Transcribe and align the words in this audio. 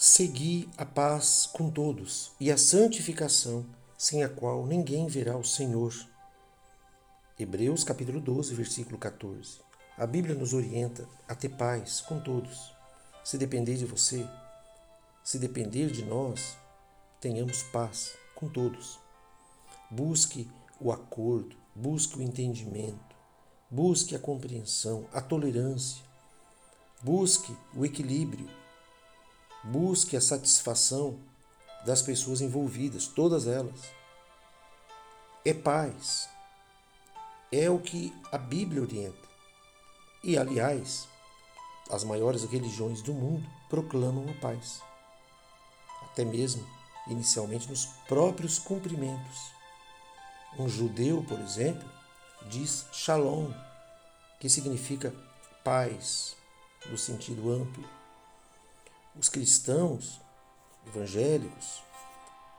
Segui 0.00 0.70
a 0.78 0.86
paz 0.86 1.50
com 1.52 1.68
todos 1.68 2.30
e 2.38 2.52
a 2.52 2.56
santificação, 2.56 3.66
sem 3.96 4.22
a 4.22 4.28
qual 4.28 4.64
ninguém 4.64 5.08
verá 5.08 5.36
o 5.36 5.42
Senhor. 5.42 5.92
Hebreus 7.36 7.82
capítulo 7.82 8.20
12, 8.20 8.54
versículo 8.54 8.96
14. 8.96 9.58
A 9.96 10.06
Bíblia 10.06 10.36
nos 10.36 10.52
orienta 10.52 11.04
a 11.26 11.34
ter 11.34 11.48
paz 11.48 12.00
com 12.00 12.20
todos. 12.20 12.72
Se 13.24 13.36
depender 13.36 13.74
de 13.74 13.86
você, 13.86 14.24
se 15.24 15.36
depender 15.36 15.90
de 15.90 16.04
nós, 16.04 16.56
tenhamos 17.20 17.64
paz 17.64 18.12
com 18.36 18.48
todos. 18.48 19.00
Busque 19.90 20.48
o 20.80 20.92
acordo, 20.92 21.56
busque 21.74 22.20
o 22.20 22.22
entendimento, 22.22 23.16
busque 23.68 24.14
a 24.14 24.20
compreensão, 24.20 25.08
a 25.12 25.20
tolerância, 25.20 26.04
busque 27.02 27.52
o 27.74 27.84
equilíbrio 27.84 28.57
Busque 29.70 30.16
a 30.16 30.20
satisfação 30.20 31.18
das 31.84 32.00
pessoas 32.00 32.40
envolvidas, 32.40 33.06
todas 33.06 33.46
elas. 33.46 33.80
É 35.44 35.52
paz. 35.52 36.28
É 37.52 37.68
o 37.68 37.78
que 37.78 38.14
a 38.32 38.38
Bíblia 38.38 38.80
orienta. 38.80 39.28
E, 40.24 40.38
aliás, 40.38 41.06
as 41.90 42.02
maiores 42.02 42.44
religiões 42.44 43.02
do 43.02 43.12
mundo 43.12 43.46
proclamam 43.68 44.26
a 44.30 44.40
paz. 44.40 44.80
Até 46.02 46.24
mesmo, 46.24 46.66
inicialmente, 47.06 47.68
nos 47.68 47.86
próprios 48.08 48.58
cumprimentos. 48.58 49.52
Um 50.58 50.66
judeu, 50.66 51.22
por 51.28 51.38
exemplo, 51.40 51.86
diz 52.48 52.86
shalom, 52.90 53.52
que 54.40 54.48
significa 54.48 55.14
paz, 55.62 56.34
no 56.86 56.96
sentido 56.96 57.52
amplo. 57.52 57.97
Os 59.18 59.28
cristãos 59.28 60.20
evangélicos 60.86 61.82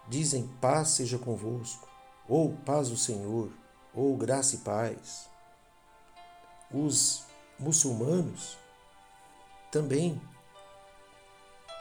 dizem 0.10 0.46
paz 0.60 0.90
seja 0.90 1.18
convosco, 1.18 1.88
ou 2.28 2.54
paz 2.66 2.90
do 2.90 2.98
Senhor, 2.98 3.50
ou 3.94 4.18
graça 4.18 4.56
e 4.56 4.60
paz. 4.60 5.30
Os 6.70 7.24
muçulmanos 7.58 8.58
também 9.72 10.22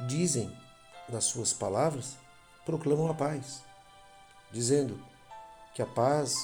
dizem 0.06 0.56
nas 1.08 1.25
suas 1.25 1.53
palavras, 1.53 2.16
proclamam 2.64 3.10
a 3.10 3.14
paz, 3.14 3.64
dizendo 4.53 5.05
que 5.75 5.83
a 5.83 5.86
paz 5.86 6.36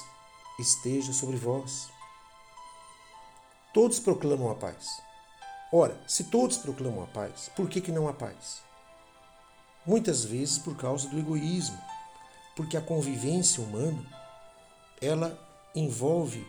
esteja 0.59 1.13
sobre 1.13 1.37
vós. 1.37 1.89
Todos 3.73 3.99
proclamam 3.99 4.51
a 4.51 4.55
paz. 4.55 5.01
Ora, 5.71 5.99
se 6.07 6.25
todos 6.25 6.57
proclamam 6.57 7.03
a 7.03 7.07
paz, 7.07 7.49
por 7.55 7.67
que, 7.67 7.81
que 7.81 7.91
não 7.91 8.07
há 8.07 8.13
paz? 8.13 8.61
Muitas 9.85 10.23
vezes 10.23 10.57
por 10.57 10.75
causa 10.75 11.09
do 11.09 11.19
egoísmo, 11.19 11.79
porque 12.55 12.77
a 12.77 12.81
convivência 12.81 13.63
humana 13.63 14.03
ela 15.01 15.37
envolve 15.75 16.47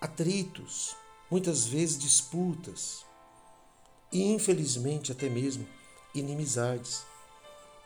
atritos, 0.00 0.96
muitas 1.30 1.66
vezes 1.66 1.98
disputas 1.98 3.04
e 4.10 4.22
infelizmente 4.22 5.12
até 5.12 5.28
mesmo 5.28 5.66
inimizades. 6.14 7.04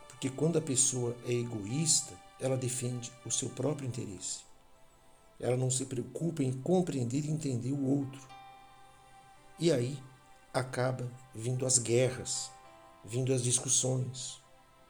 Porque 0.09 0.31
quando 0.31 0.59
a 0.59 0.63
pessoa 0.63 1.17
é 1.27 1.33
egoísta, 1.33 2.15
ela 2.39 2.57
defende 2.57 3.11
o 3.27 3.31
seu 3.31 3.49
próprio 3.49 3.89
interesse. 3.89 4.41
Ela 5.41 5.57
não 5.57 5.71
se 5.71 5.85
preocupa 5.87 6.43
em 6.43 6.53
compreender 6.53 7.25
e 7.25 7.31
entender 7.31 7.73
o 7.73 7.85
outro. 7.85 8.21
E 9.63 9.71
aí 9.71 9.97
acaba 10.53 11.09
vindo 11.33 11.65
as 11.65 11.79
guerras, 11.79 12.51
vindo 13.05 13.33
as 13.33 13.45
discussões, 13.45 14.43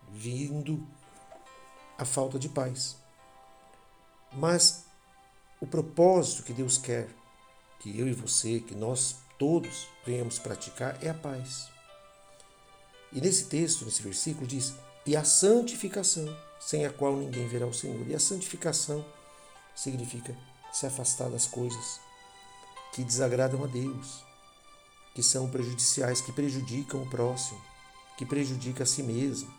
vindo 0.08 0.88
a 1.98 2.06
falta 2.06 2.38
de 2.38 2.48
paz. 2.48 2.96
Mas 4.32 4.86
o 5.60 5.66
propósito 5.66 6.42
que 6.42 6.54
Deus 6.54 6.78
quer 6.78 7.06
que 7.80 8.00
eu 8.00 8.08
e 8.08 8.14
você, 8.14 8.60
que 8.60 8.74
nós 8.74 9.16
todos 9.38 9.88
venhamos 10.06 10.38
praticar 10.38 10.96
é 11.04 11.10
a 11.10 11.14
paz. 11.14 11.68
E 13.12 13.20
nesse 13.20 13.48
texto, 13.48 13.84
nesse 13.84 14.00
versículo, 14.00 14.46
diz: 14.46 14.72
e 15.04 15.14
a 15.14 15.22
santificação, 15.22 16.34
sem 16.58 16.86
a 16.86 16.90
qual 16.90 17.14
ninguém 17.14 17.46
verá 17.46 17.66
o 17.66 17.74
Senhor. 17.74 18.08
E 18.08 18.14
a 18.14 18.18
santificação 18.18 19.04
significa 19.74 20.34
se 20.72 20.86
afastar 20.86 21.28
das 21.28 21.46
coisas 21.46 22.00
que 22.94 23.04
desagradam 23.04 23.62
a 23.64 23.66
Deus, 23.66 24.31
que 25.14 25.22
são 25.22 25.48
prejudiciais, 25.50 26.20
que 26.20 26.32
prejudicam 26.32 27.02
o 27.02 27.08
próximo, 27.08 27.60
que 28.16 28.24
prejudica 28.24 28.84
a 28.84 28.86
si 28.86 29.02
mesmo, 29.02 29.52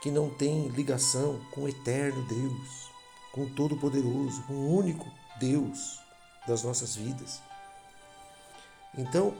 que 0.00 0.10
não 0.10 0.30
tem 0.30 0.68
ligação 0.68 1.40
com 1.50 1.62
o 1.62 1.68
eterno 1.68 2.22
Deus, 2.26 2.90
com 3.32 3.42
o 3.42 3.50
Todo-Poderoso, 3.50 4.42
com 4.44 4.54
o 4.54 4.76
único 4.76 5.10
Deus 5.38 6.00
das 6.46 6.62
nossas 6.62 6.96
vidas. 6.96 7.42
Então, 8.96 9.36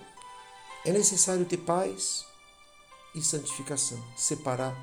é 0.84 0.92
necessário 0.92 1.44
ter 1.46 1.58
paz 1.58 2.24
e 3.14 3.22
santificação, 3.22 4.02
separar 4.16 4.76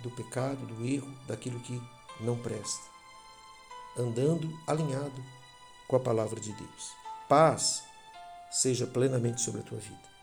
do 0.00 0.10
pecado, 0.10 0.66
do 0.66 0.84
erro, 0.84 1.12
daquilo 1.26 1.60
que 1.60 1.80
não 2.20 2.36
presta, 2.36 2.82
andando 3.96 4.52
alinhado 4.66 5.24
com 5.86 5.96
a 5.96 6.00
palavra 6.00 6.40
de 6.40 6.52
Deus. 6.52 6.92
Paz 7.28 7.85
seja 8.56 8.86
plenamente 8.86 9.40
sobre 9.40 9.60
a 9.60 9.64
tua 9.64 9.78
vida. 9.78 10.15